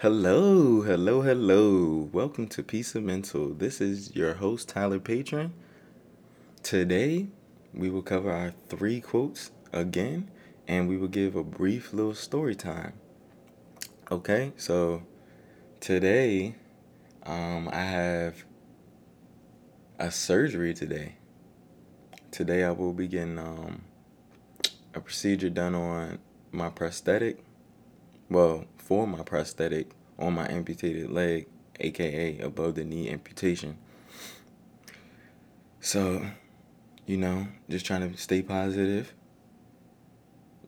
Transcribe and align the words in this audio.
Hello, 0.00 0.82
hello, 0.82 1.22
hello. 1.22 2.10
Welcome 2.12 2.48
to 2.48 2.62
Peace 2.62 2.94
of 2.94 3.02
Mental. 3.02 3.54
This 3.54 3.80
is 3.80 4.14
your 4.14 4.34
host, 4.34 4.68
Tyler 4.68 4.98
Patron. 4.98 5.54
Today, 6.62 7.28
we 7.72 7.88
will 7.88 8.02
cover 8.02 8.30
our 8.30 8.52
three 8.68 9.00
quotes 9.00 9.52
again, 9.72 10.30
and 10.68 10.86
we 10.86 10.98
will 10.98 11.08
give 11.08 11.34
a 11.34 11.42
brief 11.42 11.94
little 11.94 12.12
story 12.12 12.54
time. 12.54 12.92
Okay, 14.10 14.52
so 14.58 15.02
today, 15.80 16.56
um, 17.24 17.70
I 17.72 17.80
have 17.80 18.44
a 19.98 20.10
surgery 20.10 20.74
today. 20.74 21.14
Today, 22.30 22.64
I 22.64 22.72
will 22.72 22.92
be 22.92 23.08
getting 23.08 23.38
um, 23.38 23.84
a 24.92 25.00
procedure 25.00 25.48
done 25.48 25.74
on 25.74 26.18
my 26.52 26.68
prosthetic. 26.68 27.38
Well, 28.28 28.66
for 28.86 29.04
my 29.04 29.22
prosthetic 29.22 29.90
on 30.16 30.32
my 30.34 30.48
amputated 30.48 31.10
leg, 31.10 31.48
aka 31.80 32.38
above 32.38 32.76
the 32.76 32.84
knee 32.84 33.10
amputation. 33.10 33.76
So, 35.80 36.24
you 37.04 37.16
know, 37.16 37.48
just 37.68 37.84
trying 37.84 38.08
to 38.08 38.16
stay 38.16 38.42
positive. 38.42 39.12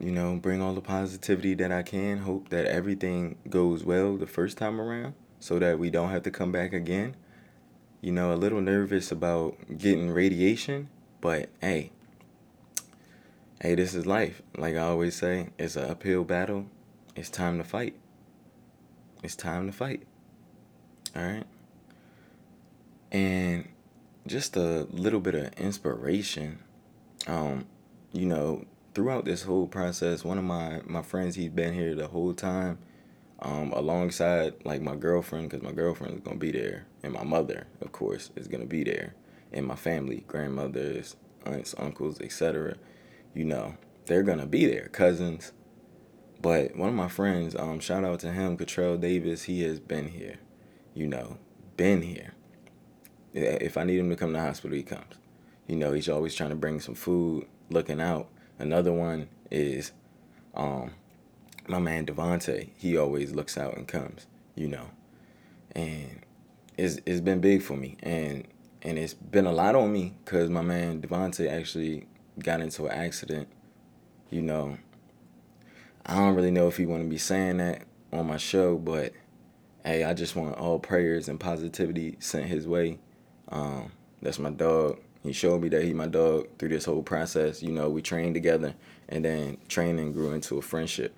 You 0.00 0.12
know, 0.12 0.36
bring 0.36 0.62
all 0.62 0.72
the 0.72 0.80
positivity 0.80 1.52
that 1.54 1.70
I 1.70 1.82
can. 1.82 2.18
Hope 2.18 2.48
that 2.48 2.64
everything 2.64 3.36
goes 3.50 3.84
well 3.84 4.16
the 4.16 4.26
first 4.26 4.56
time 4.56 4.80
around 4.80 5.14
so 5.38 5.58
that 5.58 5.78
we 5.78 5.90
don't 5.90 6.10
have 6.10 6.22
to 6.22 6.30
come 6.30 6.52
back 6.52 6.72
again. 6.72 7.16
You 8.00 8.12
know, 8.12 8.32
a 8.32 8.36
little 8.36 8.62
nervous 8.62 9.12
about 9.12 9.56
getting 9.76 10.10
radiation, 10.10 10.88
but 11.20 11.50
hey, 11.60 11.92
hey, 13.60 13.74
this 13.74 13.94
is 13.94 14.06
life. 14.06 14.40
Like 14.56 14.74
I 14.74 14.80
always 14.80 15.16
say, 15.16 15.50
it's 15.58 15.76
an 15.76 15.90
uphill 15.90 16.24
battle. 16.24 16.66
It's 17.14 17.30
time 17.30 17.58
to 17.58 17.64
fight. 17.64 17.94
It's 19.22 19.36
time 19.36 19.66
to 19.66 19.72
fight. 19.72 20.02
All 21.14 21.22
right. 21.22 21.44
And 23.10 23.68
just 24.26 24.56
a 24.56 24.86
little 24.90 25.20
bit 25.20 25.34
of 25.34 25.52
inspiration. 25.54 26.58
Um, 27.26 27.66
you 28.12 28.26
know, 28.26 28.64
throughout 28.94 29.24
this 29.24 29.42
whole 29.42 29.66
process, 29.66 30.24
one 30.24 30.38
of 30.38 30.44
my 30.44 30.80
my 30.86 31.02
friends, 31.02 31.34
he's 31.34 31.50
been 31.50 31.74
here 31.74 31.94
the 31.94 32.08
whole 32.08 32.34
time, 32.34 32.78
um, 33.40 33.72
alongside 33.72 34.54
like 34.64 34.80
my 34.80 34.96
girlfriend, 34.96 35.50
because 35.50 35.62
my 35.62 35.72
girlfriend 35.72 36.14
is 36.14 36.20
gonna 36.20 36.36
be 36.36 36.52
there, 36.52 36.86
and 37.02 37.12
my 37.12 37.24
mother, 37.24 37.66
of 37.80 37.92
course, 37.92 38.30
is 38.36 38.48
gonna 38.48 38.66
be 38.66 38.84
there, 38.84 39.14
and 39.52 39.66
my 39.66 39.76
family, 39.76 40.24
grandmothers, 40.26 41.16
aunts, 41.44 41.74
uncles, 41.78 42.20
etc. 42.20 42.76
You 43.34 43.44
know, 43.44 43.76
they're 44.06 44.22
gonna 44.22 44.46
be 44.46 44.66
there, 44.66 44.88
cousins. 44.88 45.52
But 46.40 46.76
one 46.76 46.90
of 46.90 46.94
my 46.94 47.08
friends, 47.08 47.56
um, 47.56 47.80
shout 47.80 48.04
out 48.04 48.20
to 48.20 48.32
him, 48.32 48.56
Cottrell 48.56 48.96
Davis. 48.96 49.44
He 49.44 49.62
has 49.62 49.80
been 49.80 50.08
here, 50.08 50.36
you 50.94 51.06
know, 51.06 51.38
been 51.76 52.02
here. 52.02 52.34
If 53.32 53.76
I 53.76 53.84
need 53.84 53.98
him 53.98 54.10
to 54.10 54.16
come 54.16 54.30
to 54.30 54.38
the 54.38 54.40
hospital, 54.40 54.76
he 54.76 54.82
comes. 54.82 55.14
You 55.66 55.76
know, 55.76 55.92
he's 55.92 56.08
always 56.08 56.34
trying 56.34 56.50
to 56.50 56.56
bring 56.56 56.80
some 56.80 56.94
food, 56.94 57.46
looking 57.70 58.00
out. 58.00 58.28
Another 58.58 58.92
one 58.92 59.28
is 59.50 59.92
um, 60.54 60.92
my 61.66 61.78
man 61.78 62.06
Devonte. 62.06 62.70
He 62.76 62.96
always 62.96 63.32
looks 63.32 63.58
out 63.58 63.76
and 63.76 63.86
comes, 63.86 64.26
you 64.54 64.68
know. 64.68 64.90
And 65.74 66.20
it's, 66.78 66.98
it's 67.04 67.20
been 67.20 67.40
big 67.40 67.62
for 67.62 67.76
me. 67.76 67.96
And 68.02 68.46
and 68.82 68.98
it's 68.98 69.14
been 69.14 69.46
a 69.46 69.52
lot 69.52 69.74
on 69.74 69.92
me 69.92 70.14
because 70.24 70.48
my 70.48 70.62
man 70.62 71.02
Devonte 71.02 71.50
actually 71.50 72.06
got 72.38 72.60
into 72.60 72.86
an 72.86 72.92
accident, 72.92 73.48
you 74.30 74.42
know. 74.42 74.78
I 76.08 76.14
don't 76.14 76.36
really 76.36 76.52
know 76.52 76.68
if 76.68 76.76
he 76.76 76.86
want 76.86 77.02
to 77.02 77.08
be 77.08 77.18
saying 77.18 77.56
that 77.56 77.82
on 78.12 78.28
my 78.28 78.36
show, 78.36 78.76
but 78.76 79.12
hey, 79.84 80.04
I 80.04 80.14
just 80.14 80.36
want 80.36 80.56
all 80.56 80.78
prayers 80.78 81.28
and 81.28 81.38
positivity 81.38 82.16
sent 82.20 82.46
his 82.46 82.68
way. 82.68 83.00
Um, 83.48 83.90
that's 84.22 84.38
my 84.38 84.50
dog. 84.50 85.00
He 85.24 85.32
showed 85.32 85.60
me 85.62 85.68
that 85.70 85.82
he 85.82 85.92
my 85.92 86.06
dog 86.06 86.46
through 86.58 86.68
this 86.68 86.84
whole 86.84 87.02
process. 87.02 87.60
You 87.60 87.72
know, 87.72 87.90
we 87.90 88.02
trained 88.02 88.34
together, 88.34 88.76
and 89.08 89.24
then 89.24 89.58
training 89.66 90.12
grew 90.12 90.32
into 90.32 90.58
a 90.58 90.62
friendship. 90.62 91.12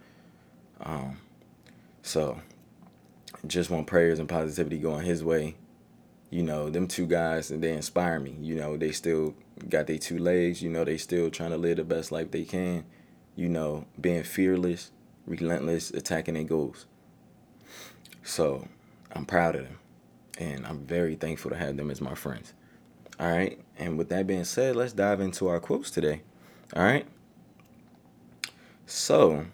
Um, 0.80 1.18
so, 2.02 2.40
just 3.46 3.68
want 3.68 3.86
prayers 3.86 4.18
and 4.18 4.28
positivity 4.28 4.78
going 4.78 5.04
his 5.04 5.22
way. 5.22 5.56
You 6.30 6.42
know, 6.42 6.70
them 6.70 6.88
two 6.88 7.06
guys, 7.06 7.50
and 7.50 7.62
they 7.62 7.74
inspire 7.74 8.20
me. 8.20 8.36
You 8.40 8.54
know, 8.54 8.78
they 8.78 8.92
still 8.92 9.34
got 9.68 9.86
their 9.86 9.98
two 9.98 10.18
legs. 10.18 10.62
You 10.62 10.70
know, 10.70 10.84
they 10.84 10.96
still 10.96 11.30
trying 11.30 11.50
to 11.50 11.58
live 11.58 11.76
the 11.76 11.84
best 11.84 12.10
life 12.10 12.30
they 12.30 12.44
can. 12.44 12.86
You 13.38 13.48
know, 13.48 13.84
being 14.00 14.24
fearless, 14.24 14.90
relentless, 15.24 15.90
attacking 15.90 16.34
their 16.34 16.42
goals. 16.42 16.86
So, 18.24 18.66
I'm 19.12 19.26
proud 19.26 19.54
of 19.54 19.62
them 19.62 19.78
and 20.38 20.66
I'm 20.66 20.84
very 20.84 21.14
thankful 21.14 21.52
to 21.52 21.56
have 21.56 21.76
them 21.76 21.88
as 21.88 22.00
my 22.00 22.16
friends. 22.16 22.52
All 23.20 23.30
right, 23.30 23.60
and 23.76 23.96
with 23.96 24.08
that 24.08 24.26
being 24.26 24.42
said, 24.42 24.74
let's 24.74 24.92
dive 24.92 25.20
into 25.20 25.46
our 25.46 25.60
quotes 25.60 25.90
today. 25.90 26.22
All 26.74 26.82
right. 26.82 27.06
So, 28.86 29.46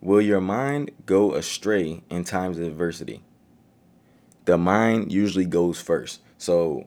will 0.00 0.20
your 0.20 0.40
mind 0.40 0.90
go 1.06 1.34
astray 1.34 2.02
in 2.10 2.24
times 2.24 2.58
of 2.58 2.64
adversity? 2.64 3.22
The 4.46 4.58
mind 4.58 5.12
usually 5.12 5.44
goes 5.44 5.80
first. 5.80 6.20
So, 6.38 6.86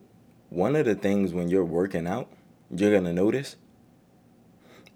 one 0.49 0.75
of 0.75 0.85
the 0.85 0.95
things 0.95 1.33
when 1.33 1.49
you're 1.49 1.63
working 1.63 2.07
out, 2.07 2.29
you're 2.69 2.91
going 2.91 3.05
to 3.05 3.13
notice 3.13 3.55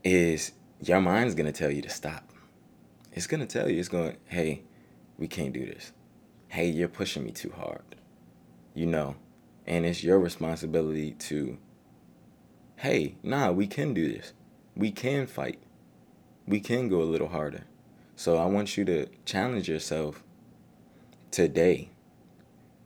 is 0.04 0.52
your 0.82 1.02
mind's 1.02 1.36
to 1.52 1.58
tell 1.58 1.72
you 1.72 1.82
to 1.82 1.90
stop. 1.90 2.32
It's 3.12 3.28
to 3.42 3.48
tell 3.48 3.70
you, 3.70 3.80
it's 3.80 3.90
going, 3.90 4.18
hey, 4.26 4.64
we 5.18 5.28
can't 5.28 5.54
do 5.54 5.66
this 5.66 5.92
hey, 6.50 6.68
you're 6.68 6.88
pushing 6.88 7.24
me 7.24 7.32
too 7.32 7.54
hard. 7.56 7.84
You 8.74 8.88
know, 8.88 9.16
and 9.66 9.86
it's 9.86 10.04
your 10.04 10.20
responsibility 10.20 11.12
to, 11.12 11.58
hey, 12.78 13.16
nah, 13.24 13.52
we 13.52 13.68
can 13.68 13.94
do 13.94 14.12
this. 14.12 14.34
We 14.76 14.92
can 14.92 15.28
fight. 15.28 15.60
We 16.48 16.60
can 16.60 16.90
go 16.90 17.02
a 17.02 17.04
little 17.04 17.30
harder. 17.30 17.66
So 18.16 18.38
I 18.38 18.46
want 18.46 18.78
you 18.78 18.86
to 18.86 19.08
challenge 19.26 19.70
yourself 19.70 20.24
today 21.32 21.90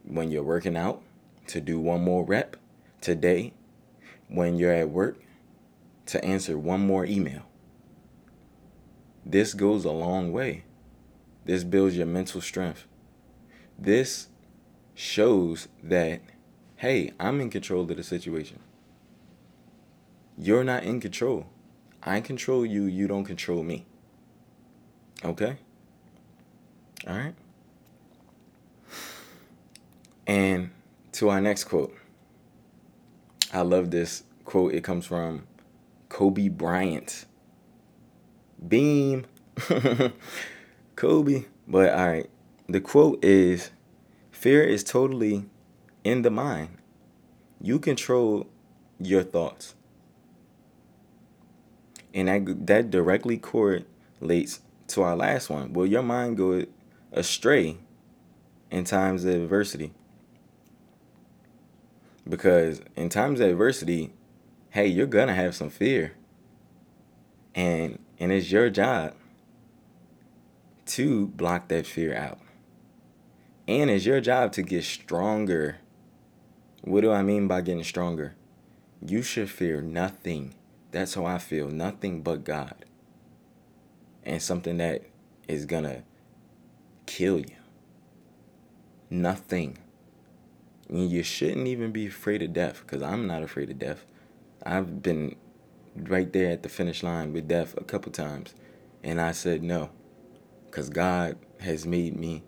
when 0.03 0.30
you're 0.30 0.44
working 0.44 0.75
out 0.75 1.01
to 1.47 1.62
do 1.62 1.80
one 1.80 2.03
more 2.03 2.24
rep. 2.24 2.57
Today 3.01 3.53
when 4.28 4.57
you're 4.57 4.74
at 4.74 4.90
work 4.90 5.22
to 6.08 6.24
answer 6.24 6.58
one 6.58 6.81
more 6.81 7.06
email. 7.06 7.44
This 9.25 9.53
goes 9.53 9.86
a 9.86 9.91
long 9.91 10.31
way. 10.31 10.64
This 11.46 11.64
builds 11.64 11.96
your 11.96 12.06
mental 12.06 12.41
strength. 12.41 12.86
This 13.78 14.28
shows 14.96 15.68
that, 15.81 16.22
hey, 16.78 17.12
I'm 17.19 17.42
in 17.42 17.50
control 17.50 17.81
of 17.90 17.96
the 17.96 18.03
situation. 18.03 18.59
You're 20.38 20.63
not 20.63 20.84
in 20.84 21.00
control. 21.00 21.47
I 22.02 22.22
control 22.22 22.66
you, 22.66 22.84
you 22.84 23.08
don't 23.08 23.24
control 23.24 23.63
me. 23.63 23.86
Okay? 25.24 25.58
All 27.08 27.16
right? 27.16 27.36
And 30.28 30.72
to 31.13 31.30
our 31.30 31.42
next 31.42 31.66
quote. 31.66 31.96
I 33.53 33.62
love 33.62 33.92
this 33.92 34.24
quote. 34.46 34.74
It 34.74 34.84
comes 34.84 35.06
from 35.06 35.46
Kobe 36.13 36.47
Bryant. 36.47 37.25
Beam. 38.66 39.25
Kobe. 40.95 41.45
But 41.68 41.92
all 41.92 42.07
right, 42.07 42.30
the 42.69 42.80
quote 42.80 43.25
is 43.25 43.71
Fear 44.31 44.63
is 44.63 44.83
totally 44.83 45.45
in 46.04 46.21
the 46.21 46.30
mind. 46.30 46.77
You 47.60 47.80
control 47.80 48.45
your 49.00 49.24
thoughts. 49.24 49.74
And 52.13 52.27
that, 52.27 52.68
that 52.68 52.92
directly 52.92 53.39
correlates 53.39 54.60
to 54.89 55.01
our 55.01 55.15
last 55.15 55.50
one. 55.50 55.74
Will 55.74 55.88
your 55.88 56.04
mind 56.04 56.38
go 56.38 56.63
astray 57.12 57.77
in 58.69 58.83
times 58.83 59.25
of 59.25 59.33
adversity? 59.33 59.94
Because 62.30 62.81
in 62.95 63.10
times 63.10 63.39
of 63.39 63.50
adversity, 63.50 64.13
hey, 64.74 64.88
you're 64.88 65.06
to 65.28 65.36
have 65.36 65.54
some 65.54 65.70
fear. 65.70 66.14
And 67.54 68.00
and 68.20 68.31
it's 68.31 68.52
your 68.52 68.72
job 68.72 69.14
to 70.88 71.28
block 71.28 71.68
that 71.68 71.86
fear 71.86 72.16
out. 72.16 72.40
And 73.68 73.92
it's 73.92 74.06
your 74.06 74.20
job 74.20 74.52
to 74.54 74.64
get 74.64 74.84
stronger. 74.84 75.78
What 76.81 77.02
do 77.02 77.12
I 77.12 77.22
mean 77.22 77.48
by 77.48 77.62
getting 77.62 77.84
stronger? 77.84 78.34
You 79.06 79.22
should 79.22 79.52
fear 79.52 79.80
nothing. 79.80 80.56
That's 80.92 81.14
how 81.14 81.25
I 81.25 81.38
feel. 81.38 81.68
Nothing 81.70 82.24
but 82.24 82.44
God. 82.44 82.86
And 84.24 84.42
something 84.42 84.78
that 84.78 85.04
is 85.48 85.68
to 85.84 86.02
kill 87.06 87.40
you. 87.40 87.58
Nothing. 89.12 89.78
And 90.90 91.12
you 91.12 91.22
shouldn't 91.22 91.68
even 91.68 91.92
be 91.92 92.08
afraid 92.08 92.42
of 92.42 92.54
death 92.54 92.81
because 92.81 93.04
I'm 93.04 93.28
not 93.28 93.44
afraid 93.44 93.70
of 93.70 93.78
death. 93.78 94.06
I've 94.65 95.01
been 95.01 95.36
right 95.95 96.31
there 96.31 96.51
at 96.51 96.63
the 96.63 96.69
finish 96.69 97.04
line 97.04 97.33
with 97.33 97.48
death 97.48 97.75
a 97.77 97.83
couple 97.83 98.12
times. 98.12 98.56
And 99.04 99.19
I 99.19 99.31
said 99.31 99.63
no 99.63 99.89
because 100.65 100.89
God 100.89 101.38
has 101.60 101.86
made 101.86 102.18
me 102.18 102.44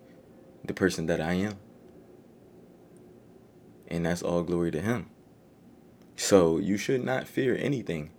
the 0.64 0.74
person 0.74 1.06
that 1.06 1.20
I 1.20 1.34
am. 1.34 1.58
And 3.88 4.06
that's 4.06 4.22
all 4.22 4.42
glory 4.42 4.70
to 4.72 4.80
Him. 4.80 5.10
So 6.16 6.58
you 6.58 6.76
should 6.76 7.04
not 7.04 7.28
fear 7.28 7.56
anything. 7.56 8.10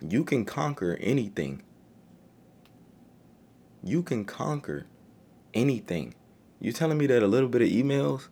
You 0.00 0.24
can 0.24 0.44
conquer 0.44 0.96
anything. 1.00 1.62
You 3.82 4.02
can 4.02 4.24
conquer 4.24 4.86
anything. 5.52 6.14
You 6.60 6.72
telling 6.72 6.98
me 6.98 7.06
that 7.08 7.22
a 7.22 7.26
little 7.26 7.48
bit 7.48 7.62
of 7.62 7.68
emails 7.68 8.28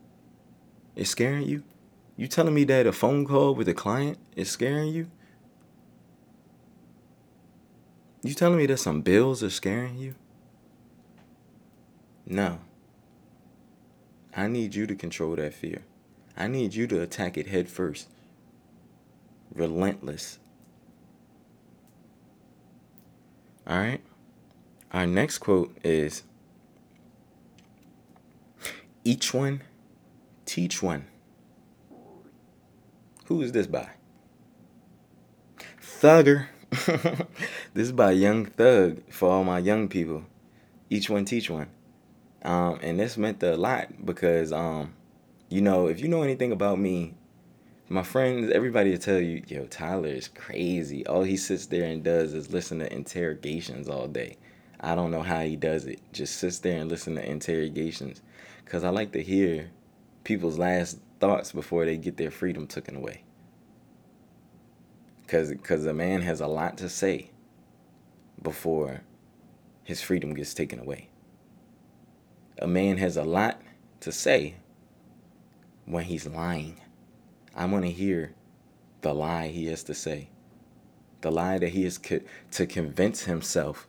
is 0.95 1.11
scaring 1.11 1.47
you? 1.47 1.65
You 2.21 2.29
telling 2.29 2.53
me 2.53 2.65
that 2.65 2.87
a 2.87 2.93
phone 2.93 3.25
call 3.25 3.55
with 3.55 3.67
a 3.67 3.73
client 3.73 4.19
is 4.37 4.51
scaring 4.51 4.93
you? 4.93 5.11
You 8.23 8.35
telling 8.35 8.59
me 8.59 8.67
that 8.67 8.77
some 8.77 9.01
bills 9.01 9.43
are 9.43 9.49
scaring 9.49 9.97
you? 9.97 10.15
No. 12.27 12.59
I 14.37 14.49
need 14.49 14.75
you 14.75 14.87
to 14.87 14.95
control 14.95 15.35
that 15.37 15.55
fear. 15.55 15.81
I 16.37 16.47
need 16.47 16.75
you 16.75 16.87
to 16.89 17.01
attack 17.01 17.39
it 17.39 17.47
head 17.47 17.71
first. 17.71 18.07
Relentless. 19.55 20.39
All 23.67 23.79
right? 23.79 24.03
Our 24.93 25.07
next 25.07 25.39
quote 25.39 25.75
is 25.83 26.25
Each 29.05 29.33
one, 29.33 29.63
teach 30.45 30.83
one. 30.83 31.07
Who 33.31 33.43
is 33.43 33.53
this 33.53 33.69
by? 33.69 33.89
Thugger. 35.81 36.49
this 36.73 37.87
is 37.87 37.93
by 37.93 38.11
Young 38.11 38.47
Thug 38.47 39.09
for 39.09 39.31
all 39.31 39.45
my 39.45 39.61
young 39.61 39.87
people. 39.87 40.25
Each 40.91 41.09
one 41.09 41.25
teach 41.25 41.49
one. 41.49 41.69
Um, 42.43 42.81
and 42.83 42.99
this 42.99 43.17
meant 43.17 43.41
a 43.45 43.57
lot 43.57 44.05
because, 44.05 44.53
um, 44.53 44.95
you 45.49 45.61
know, 45.61 45.87
if 45.87 46.01
you 46.01 46.09
know 46.09 46.25
anything 46.25 46.51
about 46.51 46.81
me, 46.81 47.15
my 47.89 48.03
friends, 48.03 48.51
everybody 48.51 48.91
will 48.91 48.99
tell 48.99 49.21
you, 49.21 49.45
yo, 49.47 49.67
Tyler 49.67 50.09
is 50.09 50.27
crazy. 50.27 51.07
All 51.07 51.23
he 51.23 51.37
sits 51.37 51.67
there 51.67 51.85
and 51.85 52.03
does 52.03 52.35
is 52.35 52.53
listen 52.53 52.81
to 52.81 52.93
interrogations 52.93 53.89
all 53.89 54.09
day. 54.09 54.39
I 54.81 54.97
don't 54.97 55.13
know 55.13 55.23
how 55.23 55.43
he 55.43 55.55
does 55.55 55.87
it. 55.87 56.01
Just 56.13 56.41
sits 56.41 56.59
there 56.59 56.81
and 56.81 56.91
listen 56.91 57.15
to 57.15 57.25
interrogations. 57.25 58.23
Because 58.65 58.83
I 58.83 58.89
like 58.89 59.13
to 59.13 59.23
hear 59.23 59.71
people's 60.25 60.59
last 60.59 60.99
thoughts 61.21 61.53
before 61.53 61.85
they 61.85 61.97
get 61.97 62.17
their 62.17 62.31
freedom 62.31 62.67
taken 62.67 62.97
away 62.97 63.23
because 65.31 65.51
because 65.51 65.87
a 65.87 65.93
man 65.95 66.23
has 66.23 66.41
a 66.41 66.47
lot 66.49 66.77
to 66.77 66.89
say 66.89 67.31
before 68.43 69.03
his 69.85 70.03
freedom 70.03 70.35
gets 70.35 70.55
taken 70.55 70.81
away. 70.81 71.09
A 72.59 72.67
man 72.67 72.97
has 72.97 73.17
a 73.17 73.23
lot 73.23 73.63
to 74.01 74.11
say 74.11 74.57
when 75.85 76.05
he's 76.05 76.27
lying. 76.27 76.81
I 77.55 77.67
want 77.67 77.85
to 77.85 77.93
hear 77.93 78.35
the 79.03 79.15
lie 79.15 79.49
he 79.49 79.67
has 79.67 79.85
to 79.85 79.95
say. 79.95 80.31
The 81.21 81.31
lie 81.31 81.59
that 81.59 81.69
he 81.69 81.85
is 81.85 81.97
co- 81.97 82.21
to 82.51 82.67
convince 82.67 83.25
himself 83.25 83.87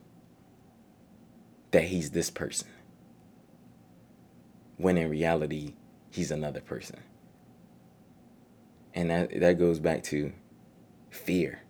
that 1.71 1.85
he's 1.85 2.11
this 2.11 2.29
person. 2.29 2.67
When 4.77 4.97
in 4.97 5.09
reality, 5.09 5.73
he's 6.11 6.29
another 6.29 6.61
person. 6.61 6.99
And 8.93 9.09
that 9.09 9.39
that 9.39 9.57
goes 9.57 9.79
back 9.79 10.03
to 10.03 10.33
fear. 11.09 11.61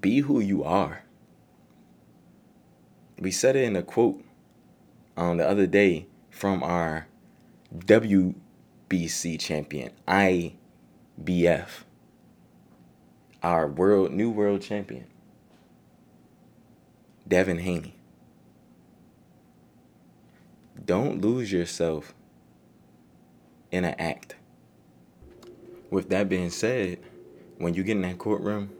Be 0.00 0.20
who 0.20 0.40
you 0.40 0.62
are. 0.64 1.02
We 3.18 3.30
said 3.30 3.56
it 3.56 3.64
in 3.64 3.76
a 3.76 3.82
quote 3.82 4.24
um, 5.16 5.36
the 5.36 5.48
other 5.48 5.66
day 5.66 6.06
from 6.30 6.62
our 6.62 7.06
WBC 7.76 9.38
champion, 9.38 9.90
IBF, 10.08 11.68
our 13.42 13.68
world 13.68 14.12
new 14.12 14.30
world 14.30 14.62
champion, 14.62 15.06
Devin 17.28 17.58
Haney. 17.58 17.94
Don't 20.82 21.20
lose 21.20 21.52
yourself 21.52 22.14
in 23.70 23.84
an 23.84 23.94
act. 23.98 24.36
With 25.90 26.08
that 26.10 26.28
being 26.28 26.50
said, 26.50 27.00
when 27.58 27.74
you 27.74 27.82
get 27.82 27.96
in 27.96 28.02
that 28.02 28.18
courtroom, 28.18 28.70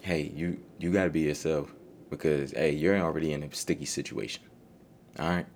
hey, 0.00 0.32
you 0.34 0.58
you 0.78 0.90
gotta 0.90 1.10
be 1.10 1.20
yourself 1.20 1.72
because 2.08 2.52
hey, 2.52 2.72
you're 2.72 2.98
already 2.98 3.32
in 3.32 3.42
a 3.42 3.54
sticky 3.54 3.84
situation. 3.84 4.42
All 5.18 5.28
right. 5.28 5.46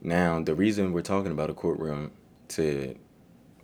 Now 0.00 0.40
the 0.40 0.54
reason 0.54 0.92
we're 0.92 1.02
talking 1.02 1.32
about 1.32 1.50
a 1.50 1.54
courtroom 1.54 2.12
to 2.48 2.94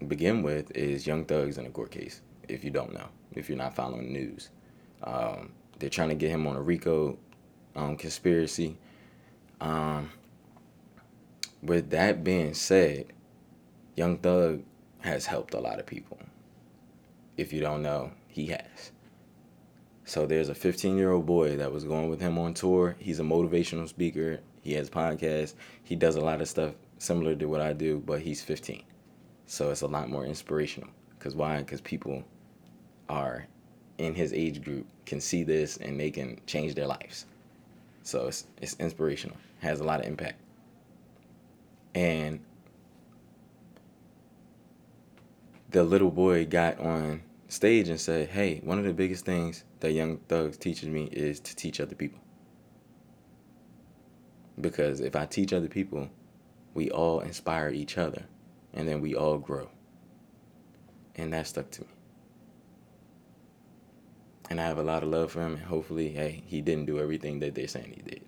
begin 0.09 0.43
with 0.43 0.77
is 0.77 1.07
Young 1.07 1.25
Thugs 1.25 1.59
in 1.59 1.67
a 1.67 1.71
court 1.71 1.91
case. 1.91 2.21
If 2.49 2.65
you 2.65 2.71
don't 2.71 2.93
know, 2.93 3.09
if 3.33 3.49
you're 3.49 3.57
not 3.59 3.75
following 3.75 4.13
the 4.13 4.19
news, 4.19 4.51
um, 5.05 5.53
they're 5.79 5.91
trying 5.91 6.11
to 6.11 6.15
get 6.15 6.31
him 6.31 6.47
on 6.47 6.57
a 6.57 6.61
RICO 6.61 7.19
um, 7.77 7.97
conspiracy. 7.97 8.77
Um, 9.61 10.11
with 11.63 11.91
that 11.91 12.23
being 12.23 12.53
said, 12.53 13.07
Young 13.97 14.19
Thug 14.19 14.63
has 15.05 15.27
helped 15.27 15.55
a 15.55 15.61
lot 15.61 15.79
of 15.79 15.87
people 15.87 16.19
if 17.37 17.53
you 17.53 17.61
don't 17.61 17.83
know, 17.83 18.13
he 18.29 18.47
has. 18.47 18.93
So 20.05 20.27
there's 20.27 20.49
a 20.49 20.55
15 20.55 20.97
year 20.97 21.13
old 21.13 21.27
boy 21.27 21.57
that 21.57 21.73
was 21.73 21.85
going 21.85 22.09
with 22.11 22.21
him 22.21 22.39
on 22.39 22.55
tour. 22.55 22.97
He's 22.99 23.21
a 23.21 23.25
motivational 23.25 23.89
speaker. 23.89 24.41
He 24.63 24.75
has 24.75 24.91
podcasts. 24.91 25.55
He 25.83 25.97
does 25.97 26.17
a 26.17 26.21
lot 26.21 26.41
of 26.41 26.49
stuff 26.49 26.75
similar 26.99 27.35
to 27.37 27.47
what 27.47 27.61
I 27.61 27.73
do, 27.73 28.03
but 28.05 28.21
he's 28.21 28.43
15. 28.43 28.83
So 29.47 29.71
it's 29.71 29.83
a 29.83 29.87
lot 29.87 30.09
more 30.09 30.25
inspirational. 30.25 30.89
Because 31.19 31.35
why? 31.35 31.59
Because 31.59 31.81
people 31.81 32.23
are 33.09 33.47
in 33.99 34.15
his 34.15 34.33
age 34.33 34.63
group 34.63 34.87
can 35.07 35.21
see 35.21 35.43
this 35.43 35.77
and 35.79 35.99
they 35.99 36.11
can 36.11 36.41
change 36.47 36.75
their 36.75 36.87
lives. 36.87 37.27
So 38.03 38.27
it's 38.27 38.47
it's 38.61 38.77
inspirational. 38.79 39.37
Has 39.61 39.81
a 39.81 39.85
lot 39.85 40.01
of 40.01 40.07
impact. 40.07 40.41
And 41.95 42.41
the 45.75 45.83
little 45.83 46.13
boy 46.13 46.47
got 46.47 46.79
on 46.79 47.21
stage 47.49 47.89
and 47.89 48.01
said, 48.01 48.29
Hey, 48.29 48.61
one 48.63 48.79
of 48.79 48.85
the 48.85 48.93
biggest 48.93 49.25
things 49.25 49.65
that 49.81 49.91
Young 49.91 50.19
Thugs 50.29 50.57
teaches 50.57 50.89
me 50.89 51.09
is 51.11 51.41
to 51.41 51.57
teach 51.57 51.81
other 51.81 51.97
people. 51.97 52.21
Because 54.61 55.01
if 55.01 55.17
I 55.17 55.27
teach 55.27 55.53
other 55.53 55.67
people, 55.67 56.09
we 56.75 56.93
all 56.93 57.19
inspire 57.19 57.71
each 57.71 57.99
other 57.99 58.23
and 58.73 58.87
then 58.87 59.01
we 59.01 59.17
all 59.17 59.37
grow. 59.37 59.69
And 61.17 61.33
that 61.33 61.49
stuck 61.49 61.73
to 61.73 61.81
me. 61.81 61.89
And 64.51 64.61
I 64.61 64.67
have 64.67 64.79
a 64.79 64.83
lot 64.85 65.03
of 65.03 65.09
love 65.09 65.33
for 65.33 65.41
him, 65.41 65.55
and 65.55 65.63
hopefully, 65.63 66.11
hey, 66.11 66.45
he 66.47 66.61
didn't 66.61 66.87
do 66.87 67.01
everything 67.01 67.41
that 67.41 67.57
they're 67.57 67.67
saying 67.67 67.95
he 67.97 68.03
did. 68.03 68.23